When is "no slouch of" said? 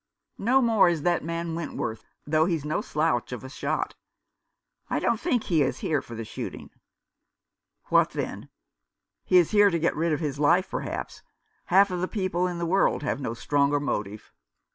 2.65-3.43